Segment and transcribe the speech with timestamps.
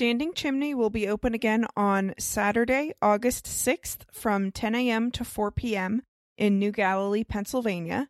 [0.00, 5.10] Standing Chimney will be open again on Saturday, August 6th from 10 a.m.
[5.10, 6.00] to 4 p.m.
[6.38, 8.08] in New Galilee, Pennsylvania.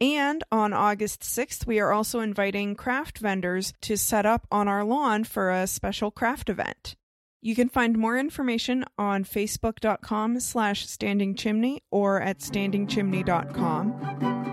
[0.00, 4.82] And on August 6th, we are also inviting craft vendors to set up on our
[4.82, 6.96] lawn for a special craft event.
[7.40, 14.47] You can find more information on facebook.com slash standingchimney or at standingchimney.com.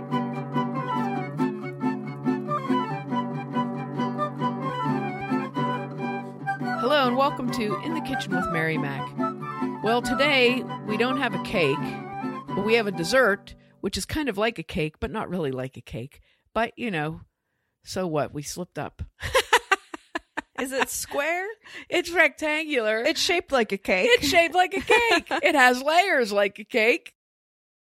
[7.06, 9.08] Hello and welcome to In the Kitchen with Mary Mac.
[9.84, 11.78] Well, today we don't have a cake,
[12.48, 15.52] but we have a dessert, which is kind of like a cake, but not really
[15.52, 16.22] like a cake.
[16.55, 17.22] But, you know,
[17.84, 18.34] so what?
[18.34, 19.04] We slipped up.
[20.59, 21.45] Is it square?
[21.91, 23.04] It's rectangular.
[23.04, 24.09] It's shaped like a cake.
[24.14, 25.28] It's shaped like a cake.
[25.44, 27.14] it has layers like a cake.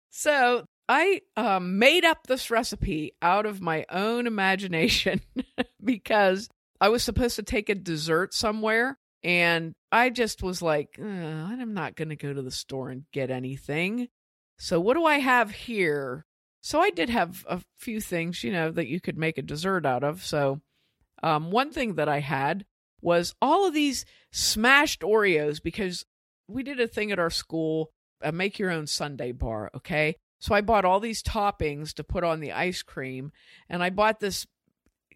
[0.09, 5.21] So I um, made up this recipe out of my own imagination
[5.83, 6.49] because
[6.79, 8.97] I was supposed to take a dessert somewhere.
[9.23, 13.05] And I just was like, "Uh, I'm not going to go to the store and
[13.11, 14.07] get anything.
[14.57, 16.25] So, what do I have here?
[16.61, 19.85] So, I did have a few things, you know, that you could make a dessert
[19.85, 20.23] out of.
[20.23, 20.61] So,
[21.23, 22.65] um, one thing that I had
[23.01, 26.05] was all of these smashed Oreos because
[26.47, 30.15] we did a thing at our school, a make your own sundae bar, okay?
[30.39, 33.31] So I bought all these toppings to put on the ice cream,
[33.69, 34.47] and I bought this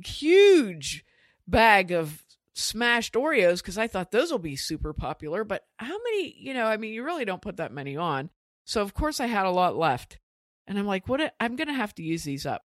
[0.03, 1.03] huge
[1.47, 2.24] bag of
[2.55, 5.43] smashed Oreos because I thought those will be super popular.
[5.43, 8.29] But how many, you know, I mean, you really don't put that many on.
[8.63, 10.19] So of course I had a lot left.
[10.65, 11.33] And I'm like, what?
[11.39, 12.63] I'm going to have to use these up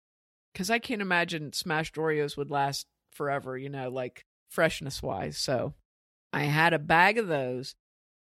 [0.52, 5.36] because I can't imagine smashed Oreos would last forever, you know, like freshness wise.
[5.36, 5.74] So
[6.32, 7.74] I had a bag of those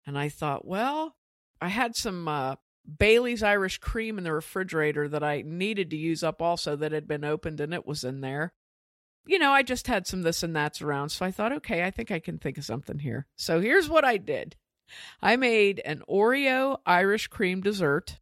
[0.07, 1.15] and I thought, well,
[1.61, 2.57] I had some uh,
[2.99, 7.07] Bailey's Irish cream in the refrigerator that I needed to use up also that had
[7.07, 8.53] been opened and it was in there.
[9.27, 11.11] You know, I just had some this and that's around.
[11.11, 13.27] So I thought, okay, I think I can think of something here.
[13.37, 14.57] So here's what I did
[15.21, 18.19] I made an Oreo Irish cream dessert.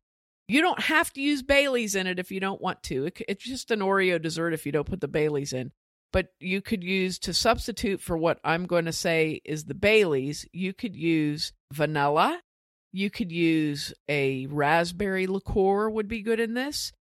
[0.48, 3.10] You don't have to use Bailey's in it if you don't want to.
[3.28, 5.72] It's just an Oreo dessert if you don't put the Bailey's in.
[6.12, 10.46] But you could use to substitute for what I'm going to say is the Bailey's,
[10.52, 12.40] you could use vanilla.
[12.92, 16.92] You could use a raspberry liqueur, would be good in this.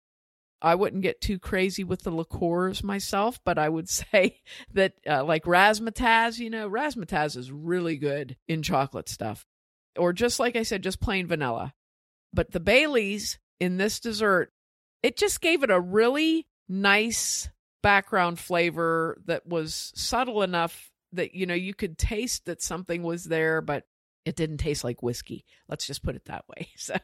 [0.62, 4.42] I wouldn't get too crazy with the liqueurs myself, but I would say
[4.74, 9.46] that, uh, like razzmatazz, you know, razzmatazz is really good in chocolate stuff.
[9.98, 11.74] Or just like I said, just plain vanilla.
[12.34, 14.52] But the Bailey's in this dessert,
[15.04, 17.50] it just gave it a really nice
[17.82, 23.26] background flavor that was subtle enough that, you know, you could taste that something was
[23.26, 23.86] there, but
[24.26, 25.46] it didn't taste like whiskey.
[25.70, 26.70] Let's just put it that way.
[26.78, 26.96] So,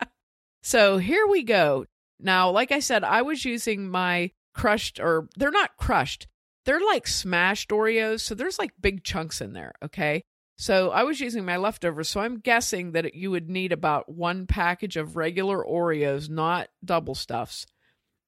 [0.62, 1.86] so here we go.
[2.24, 6.26] Now, like I said, I was using my crushed, or they're not crushed,
[6.64, 8.20] they're like smashed Oreos.
[8.20, 9.74] So there's like big chunks in there.
[9.82, 10.24] Okay.
[10.56, 12.08] So I was using my leftovers.
[12.08, 17.14] So I'm guessing that you would need about one package of regular Oreos, not double
[17.14, 17.66] stuffs,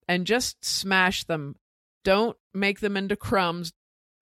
[0.06, 1.56] and just smash them.
[2.04, 3.72] Don't make them into crumbs.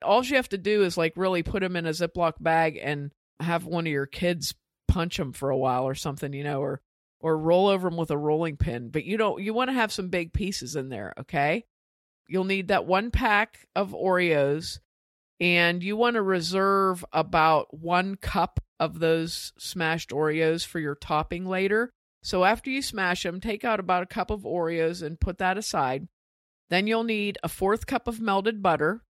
[0.03, 3.11] All you have to do is like really put them in a Ziploc bag and
[3.41, 4.55] have one of your kids
[4.87, 6.81] punch them for a while or something, you know, or
[7.25, 8.91] or roll over them with a rolling pin.
[8.91, 11.65] But you don't you want to have some big pieces in there, okay?
[12.29, 14.79] You'll need that one pack of Oreos
[15.41, 21.47] and you want to reserve about 1 cup of those smashed Oreos for your topping
[21.47, 21.91] later.
[22.23, 25.57] So after you smash them, take out about a cup of Oreos and put that
[25.57, 26.07] aside.
[26.69, 29.03] Then you'll need a fourth cup of melted butter,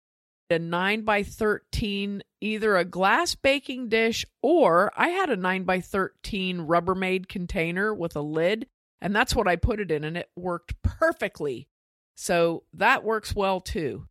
[0.51, 5.81] a 9 by 13 either a glass baking dish or I had a 9 by
[5.81, 8.67] 13 Rubbermaid container with a lid
[9.01, 11.69] and that's what I put it in and it worked perfectly.
[12.15, 14.07] So that works well too.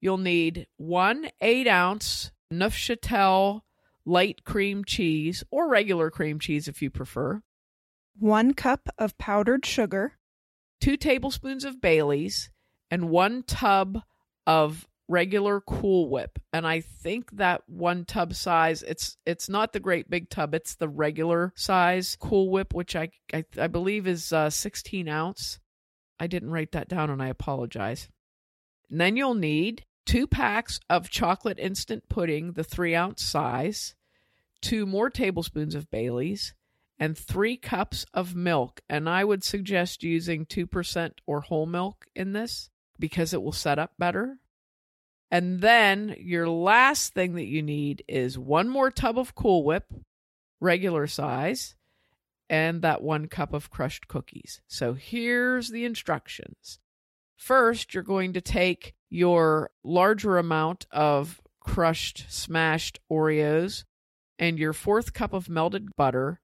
[0.00, 3.62] You'll need one 8 ounce Neufchâtel
[4.04, 7.42] light cream cheese or regular cream cheese if you prefer,
[8.18, 10.18] One cup of powdered sugar,
[10.80, 12.50] two tablespoons of Bailey's,
[12.90, 14.02] and one tub
[14.46, 16.38] of regular Cool Whip.
[16.52, 20.76] And I think that one tub size, it's it's not the great big tub, it's
[20.76, 25.58] the regular size Cool Whip, which I I, I believe is uh, 16 ounce.
[26.18, 28.08] I didn't write that down, and I apologize.
[28.88, 33.94] And then you'll need two packs of chocolate instant pudding, the three ounce size,
[34.60, 36.54] two more tablespoons of Bailey's,
[36.98, 38.80] and three cups of milk.
[38.88, 42.68] And I would suggest using 2% or whole milk in this
[42.98, 44.38] because it will set up better.
[45.30, 49.92] And then your last thing that you need is one more tub of Cool Whip,
[50.60, 51.76] regular size,
[52.48, 54.60] and that one cup of crushed cookies.
[54.66, 56.80] So here's the instructions.
[57.36, 63.84] First, you're going to take your larger amount of crushed, smashed Oreos
[64.38, 66.40] and your fourth cup of melted butter.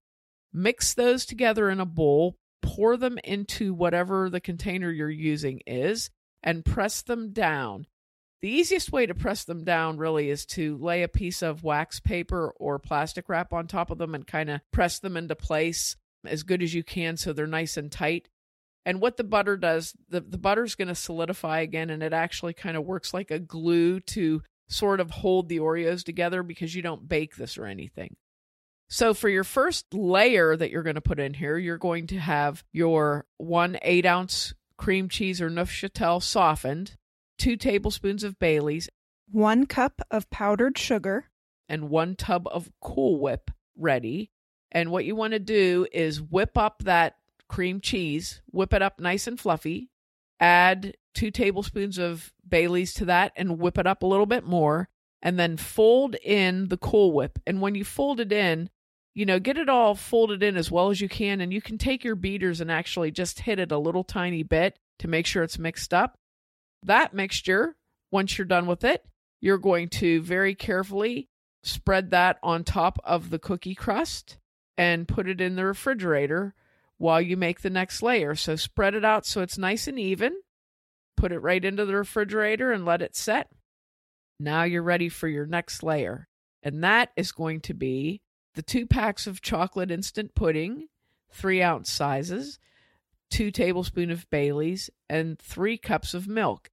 [0.52, 6.10] Mix those together in a bowl, pour them into whatever the container you're using is,
[6.42, 7.86] and press them down.
[8.42, 12.00] The easiest way to press them down really is to lay a piece of wax
[12.00, 15.96] paper or plastic wrap on top of them and kind of press them into place
[16.26, 18.28] as good as you can so they're nice and tight.
[18.84, 22.52] And what the butter does, the, the butter's going to solidify again and it actually
[22.52, 26.82] kind of works like a glue to sort of hold the Oreos together because you
[26.82, 28.16] don't bake this or anything.
[28.88, 32.18] So for your first layer that you're going to put in here, you're going to
[32.18, 36.96] have your one eight ounce cream cheese or Neufchâtel softened,
[37.38, 38.88] two tablespoons of Bailey's,
[39.30, 41.30] one cup of powdered sugar,
[41.68, 44.30] and one tub of Cool Whip ready.
[44.72, 47.16] And what you want to do is whip up that
[47.48, 49.90] cream cheese, whip it up nice and fluffy,
[50.40, 54.88] add two tablespoons of Bailey's to that and whip it up a little bit more,
[55.22, 57.38] and then fold in the Cool Whip.
[57.46, 58.70] And when you fold it in,
[59.14, 61.40] you know, get it all folded in as well as you can.
[61.40, 64.78] And you can take your beaters and actually just hit it a little tiny bit
[64.98, 66.18] to make sure it's mixed up.
[66.86, 67.76] That mixture,
[68.10, 69.04] once you're done with it,
[69.40, 71.28] you're going to very carefully
[71.62, 74.38] spread that on top of the cookie crust
[74.78, 76.54] and put it in the refrigerator
[76.98, 78.36] while you make the next layer.
[78.36, 80.32] So spread it out so it's nice and even.
[81.16, 83.48] Put it right into the refrigerator and let it set.
[84.38, 86.28] Now you're ready for your next layer.
[86.62, 88.20] And that is going to be
[88.54, 90.86] the two packs of chocolate instant pudding,
[91.32, 92.60] three ounce sizes,
[93.30, 96.70] two tablespoons of Bailey's, and three cups of milk.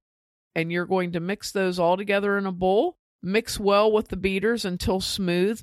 [0.54, 2.96] And you're going to mix those all together in a bowl.
[3.22, 5.62] Mix well with the beaters until smooth.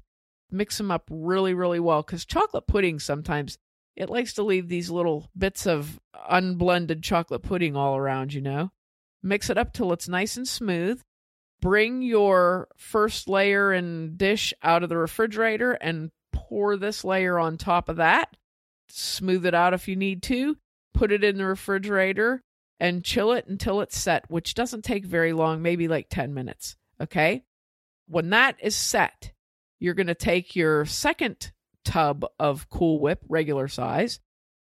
[0.49, 3.57] Mix them up really, really well because chocolate pudding sometimes
[3.95, 5.99] it likes to leave these little bits of
[6.29, 8.71] unblended chocolate pudding all around, you know.
[9.23, 11.01] Mix it up till it's nice and smooth
[11.61, 17.57] bring your first layer and dish out of the refrigerator and pour this layer on
[17.57, 18.35] top of that.
[18.89, 20.57] Smooth it out if you need to.
[20.93, 22.41] Put it in the refrigerator
[22.81, 26.75] and chill it until it's set, which doesn't take very long, maybe like 10 minutes.
[26.99, 27.43] Okay.
[28.07, 29.31] When that is set,
[29.79, 31.51] you're going to take your second
[31.85, 34.19] tub of Cool Whip, regular size,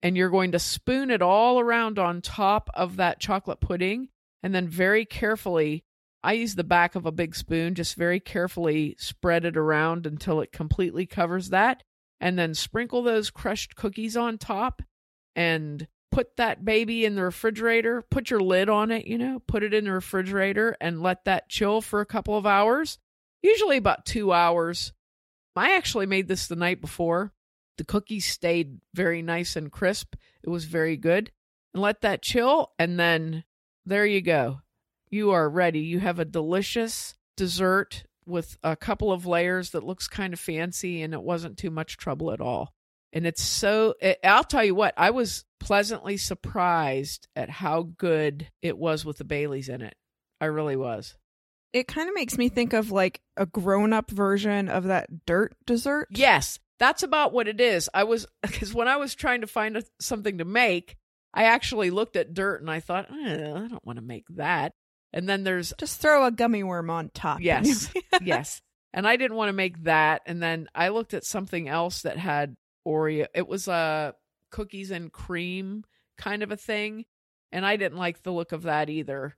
[0.02, 4.08] and you're going to spoon it all around on top of that chocolate pudding
[4.42, 5.84] and then very carefully
[6.22, 10.40] I use the back of a big spoon, just very carefully spread it around until
[10.40, 11.84] it completely covers that,
[12.20, 14.82] and then sprinkle those crushed cookies on top
[15.36, 18.02] and put that baby in the refrigerator.
[18.02, 21.48] Put your lid on it, you know, put it in the refrigerator and let that
[21.48, 22.98] chill for a couple of hours,
[23.42, 24.92] usually about two hours.
[25.56, 27.32] I actually made this the night before.
[27.78, 30.14] The cookies stayed very nice and crisp.
[30.42, 31.32] It was very good.
[31.74, 33.44] And let that chill, and then
[33.84, 34.60] there you go
[35.10, 35.80] you are ready.
[35.80, 41.02] You have a delicious dessert with a couple of layers that looks kind of fancy
[41.02, 42.74] and it wasn't too much trouble at all.
[43.12, 48.48] And it's so, it, I'll tell you what, I was pleasantly surprised at how good
[48.62, 49.94] it was with the Baileys in it.
[50.40, 51.16] I really was.
[51.72, 55.54] It kind of makes me think of like a grown up version of that dirt
[55.66, 56.08] dessert.
[56.10, 57.88] Yes, that's about what it is.
[57.92, 60.96] I was, because when I was trying to find a, something to make,
[61.34, 64.72] I actually looked at dirt and I thought, eh, I don't want to make that.
[65.12, 67.40] And then there's just throw a gummy worm on top.
[67.40, 67.92] Yes.
[68.22, 68.60] yes.
[68.92, 70.22] And I didn't want to make that.
[70.26, 72.56] And then I looked at something else that had
[72.88, 73.26] Oreo.
[73.34, 74.14] It was a
[74.50, 75.84] cookies and cream
[76.16, 77.04] kind of a thing.
[77.52, 79.36] And I didn't like the look of that either.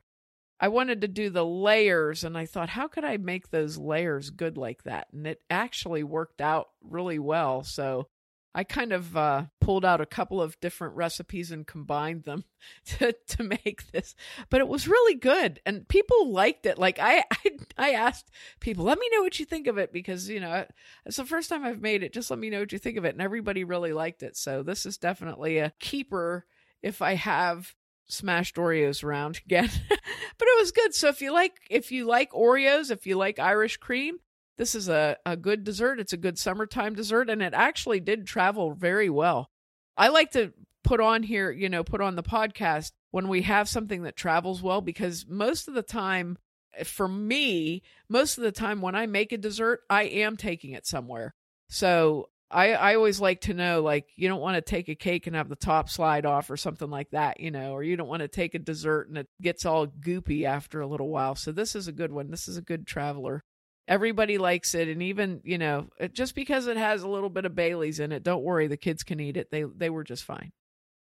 [0.60, 4.30] I wanted to do the layers and I thought, how could I make those layers
[4.30, 5.08] good like that?
[5.12, 7.62] And it actually worked out really well.
[7.62, 8.08] So
[8.54, 12.44] I kind of uh, pulled out a couple of different recipes and combined them
[12.86, 14.14] to, to make this,
[14.48, 16.78] but it was really good, and people liked it.
[16.78, 20.28] Like I, I, I asked people, let me know what you think of it because
[20.28, 20.66] you know
[21.06, 22.12] it's the first time I've made it.
[22.12, 24.36] Just let me know what you think of it, and everybody really liked it.
[24.36, 26.46] So this is definitely a keeper
[26.82, 27.74] if I have
[28.06, 29.70] smashed Oreos around again.
[29.88, 30.94] but it was good.
[30.94, 34.18] So if you like if you like Oreos, if you like Irish cream,
[34.60, 35.98] this is a, a good dessert.
[35.98, 39.48] It's a good summertime dessert, and it actually did travel very well.
[39.96, 40.52] I like to
[40.84, 44.62] put on here, you know, put on the podcast when we have something that travels
[44.62, 46.36] well because most of the time,
[46.84, 50.86] for me, most of the time when I make a dessert, I am taking it
[50.86, 51.34] somewhere.
[51.70, 55.26] So I, I always like to know, like, you don't want to take a cake
[55.26, 58.08] and have the top slide off or something like that, you know, or you don't
[58.08, 61.34] want to take a dessert and it gets all goopy after a little while.
[61.34, 62.30] So this is a good one.
[62.30, 63.42] This is a good traveler
[63.90, 67.54] everybody likes it and even you know just because it has a little bit of
[67.54, 70.50] baileys in it don't worry the kids can eat it they they were just fine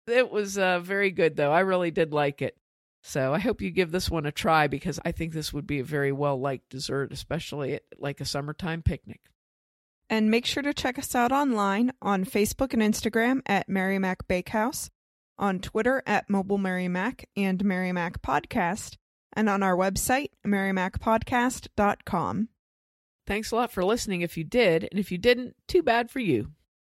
[0.07, 2.55] it was uh, very good though i really did like it
[3.03, 5.79] So I hope you give this one a try because I think this would be
[5.79, 9.21] a very well liked dessert, especially at like a summertime picnic.
[10.07, 14.27] And make sure to check us out online on Facebook and Instagram at Mary Mac
[14.27, 14.91] Bakehouse,
[15.39, 18.97] on Twitter at Mobile Mary Mac and Mary Mac Podcast,
[19.33, 22.49] and on our website, marymacpodcast.com.
[23.31, 26.19] Thanks a lot for listening if you did, and if you didn't, too bad for
[26.19, 26.51] you.